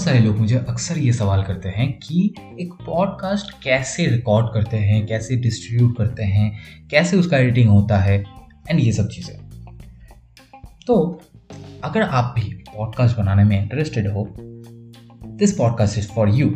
[0.00, 2.22] बहुत सारे लोग मुझे अक्सर ये सवाल करते हैं कि
[2.60, 6.52] एक पॉडकास्ट कैसे रिकॉर्ड करते हैं, कैसे डिस्ट्रीब्यूट करते हैं,
[6.90, 8.16] कैसे उसका एडिटिंग होता है
[8.70, 9.36] एंड ये सब चीज़ें।
[10.86, 10.96] तो
[11.84, 16.48] अगर आप भी पॉडकास्ट बनाने में इंटरेस्टेड हो this podcast is for you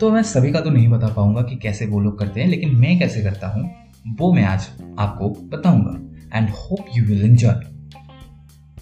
[0.00, 2.76] तो मैं सभी का तो नहीं बता पाऊँगा कि कैसे वो लोग करते हैं, लेकिन
[2.76, 3.70] मैं कैसे करता हूँ,
[4.20, 4.68] वो मैं आज
[4.98, 7.60] आपको बताऊँगा। And hope you will enjoy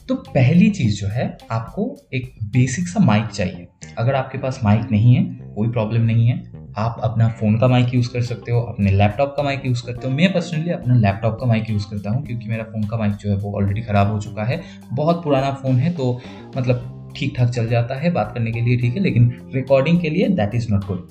[0.09, 3.67] तो पहली चीज़ जो है, आपको एक बेसिक सा माइक चाहिए।
[3.99, 6.43] अगर आपके पास माइक नहीं है, कोई प्रॉब्लम नहीं है,
[6.77, 10.07] आप अपना फ़ोन का माइक यूज़ कर सकते हो, अपने लैपटॉप का माइक यूज़ करते
[10.07, 13.13] हो। मैं पर्सनली अपना लैपटॉप का माइक यूज़ करता हूँ, क्योंकि मेरा फ़ोन का माइक
[13.13, 16.21] जो है, वो ऑलरेडी ख़राब हो चुका है। बहुत पुराना फ़ोन है तो
[16.57, 20.11] मतलब ठीक ठाक चल जाता है, बात करने के लिए ठीक है, लेकिन रिकॉर्डिंग के
[20.11, 21.09] लिए that is not good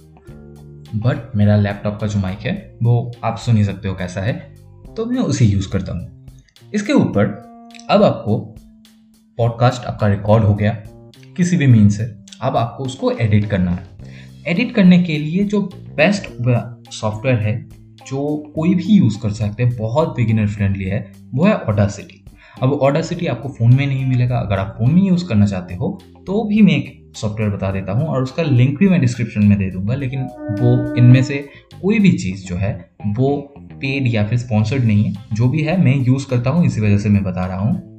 [0.95, 4.33] but मेरा लैपटॉप का जो माइक है, वो आप सुन ही सकते हो कैसा है
[4.95, 7.25] तो मैं उसे यूज़ करता हूँ। इसके ऊपर
[7.89, 8.55] अब आपको
[9.37, 10.71] पॉडकास्ट आपका रिकॉर्ड हो गया
[11.38, 12.03] किसी भी मीन से,
[12.41, 14.11] अब आपको उसको एडिट करना है।
[14.47, 15.61] एडिट करने के लिए जो
[15.97, 16.27] बेस्ट
[16.91, 17.55] सॉफ्टवेयर है,
[18.08, 22.19] जो कोई भी यूज़ कर सकते हैं, बहुत बिगिनर फ्रेंडली है, वो है ऑडासिटी
[22.61, 25.99] अब ऑडासिटी आपको फ़ोन में नहीं मिलेगा, अगर आप फ़ोन में यूज़ करना चाहते हो
[26.27, 29.58] तो भी मैं एक सॉफ्टवेयर बता देता हूँ और उसका लिंक भी मैं डिस्क्रिप्शन में
[29.58, 30.21] दे दूँगा, लेकिन
[30.59, 31.38] वो इनमें से
[31.81, 32.73] कोई भी चीज़ जो है,
[33.08, 36.81] वो पेड या फिर स्पॉन्सर्ड नहीं है, जो भी है, मैं यूज़ करता हूँ, इसी
[36.81, 37.92] वजह से मैं बता रहा हूँ।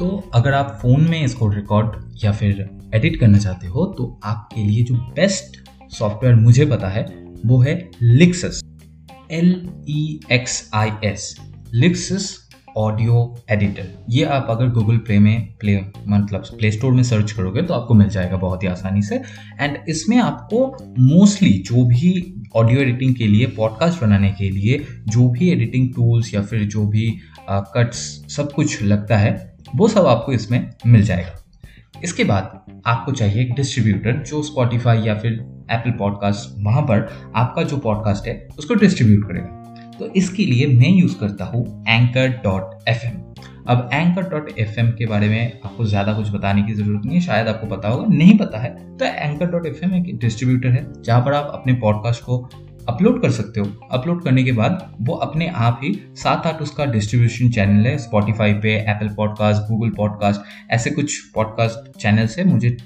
[0.00, 4.60] तो अगर आप फ़ोन में इसको रिकॉर्ड या फिर एडिट करना चाहते हो तो आपके
[4.60, 7.06] लिए जो बेस्ट सॉफ्टवेयर मुझे पता है,
[7.46, 8.60] वो है Lexis
[9.30, 11.36] L E X I S
[11.74, 17.32] Lexis audio editor ये आप अगर गूगल प्ले में प्ले मतलब प्ले स्टोर में सर्च
[17.32, 19.22] करोगे तो आपको मिल जाएगा बहुत ही आसानी से.
[19.60, 25.28] एंड इसमें आपको मोस्टली जो भी ऑडियो एडिटिंग के लिए पॉडकास्ट बनाने के लिए, जो
[25.28, 27.18] भी एडिटिंग टूल्स या फिर जो भी
[27.50, 31.36] कट्स सब कुछ लगता है वो सब आपको इसमें मिल जाएगा।
[32.04, 35.32] इसके बाद आपको चाहिए एक डिस्ट्रीब्यूटर जो स्पॉटिफाई या फिर
[35.70, 39.56] एप्पल पॉडकास्ट वहाँ पर आपका जो पॉडकास्ट है, उसको डिस्ट्रीब्यूट करेगा।
[39.98, 43.18] तो इसके लिए मैं यूज़ करता हूँ एंकर डॉट एफ़ एम
[43.68, 47.16] अब एंकर डॉट एफ़ एम के बारे में आपको ज़्यादा कुछ बताने की ज़रूरत नहीं
[47.16, 50.68] है, शायद आपको पता होगा, नहीं पता है तो एंकर डॉट एफ़ एम एक डिस्ट्रीब्यूटर
[50.68, 52.48] है, जहाँ पर आप अपने पॉडकास्ट को
[52.90, 56.84] अपलोड कर सकते हो। अपलोड करने के बाद वो अपने आप ही सात आठ उसका
[56.84, 60.40] डिस्ट्रीब्यूशन चैनल है स्पॉटिफाई पे एप्पल पॉडकास्ट गूगल पॉडकास्ट
[60.70, 62.76] ऐसे कुछ पॉडकास्ट चैनल है। मुझे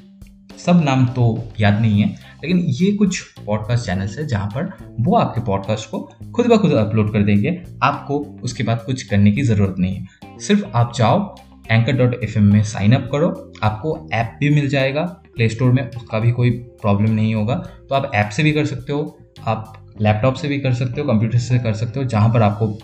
[0.67, 1.25] सब नाम तो
[1.61, 2.09] याद नहीं है,
[2.45, 6.01] लेकिन ये कुछ पॉडकास्ट चैनल्स है जहाँ पर वो आपके पॉडकास्ट को
[6.35, 10.39] खुद ब खुद अपलोड कर देंगे। आपको उसके बाद कुछ करने की ज़रूरत नहीं है।
[10.39, 11.35] सिर्फ़ आप जाओ
[11.71, 15.73] एंकर डॉट एफ़ एम में साइन अप करो। आपको ऐप भी मिल जाएगा। प्ले स्टोर
[15.73, 19.19] में उसका भी कोई प्रॉब्लम नहीं होगा। तो आप ऐप से भी कर सकते हो।
[19.47, 22.79] आप लैपटॉप से भी कर सकते हो कंप्यूटर से कर सकते हो, जहाँ पर आपको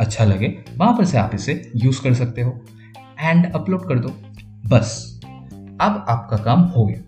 [0.00, 2.60] अच्छा लगे, वहाँ पर से आप इसे यूज़ कर सकते हो।
[3.20, 4.08] एंड अपलोड कर दो।
[4.68, 5.20] बस।
[5.80, 6.98] अब आपका काम हो गया।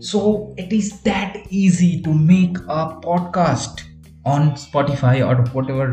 [0.00, 3.80] So it is that easy to make a podcast
[4.26, 5.86] on Spotify और whatever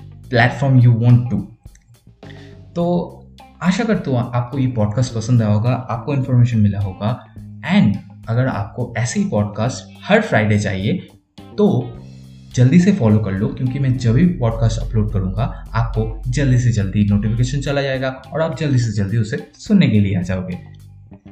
[0.00, 1.48] platform you want to
[2.76, 3.10] तो
[3.62, 7.10] आशा करता हूँ आपको ये पॉडकास्ट पसंद आया होगा, आपको इन्फॉर्मेशन मिला होगा।
[7.66, 7.96] एंड
[8.28, 10.98] अगर आपको ऐसे ही पॉडकास्ट हर फ्राइडे चाहिए
[11.58, 11.98] तो
[12.54, 15.44] जल्दी से फॉलो कर लो, क्योंकि मैं जब भी पॉडकास्ट अपलोड करूँगा,
[15.74, 20.00] आपको जल्दी से जल्दी नोटिफिकेशन चला जाएगा और आप जल्दी से जल्दी उसे सुनने के
[20.00, 20.58] लिए आ जाओगे।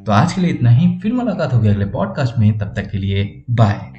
[0.07, 2.99] तो आज के लिए इतना ही, फिर मुलाकात होगी अगले पॉडकास्ट में, तब तक के
[2.99, 3.93] लिए बाय